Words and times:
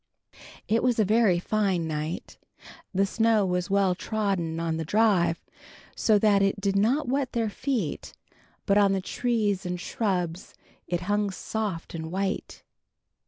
VII. 0.33 0.37
It 0.67 0.81
was 0.81 0.97
a 0.97 1.05
very 1.05 1.37
fine 1.37 1.87
night. 1.87 2.39
The 2.91 3.05
snow 3.05 3.45
was 3.45 3.69
well 3.69 3.93
trodden 3.93 4.59
on 4.59 4.77
the 4.77 4.83
drive, 4.83 5.45
so 5.95 6.17
that 6.17 6.41
it 6.41 6.59
did 6.59 6.75
not 6.75 7.07
wet 7.07 7.33
their 7.33 7.51
feet, 7.51 8.13
but 8.65 8.79
on 8.79 8.93
the 8.93 9.01
trees 9.01 9.63
and 9.63 9.79
shrubs 9.79 10.55
it 10.87 11.01
hung 11.01 11.29
soft 11.29 11.93
and 11.93 12.11
white. 12.11 12.63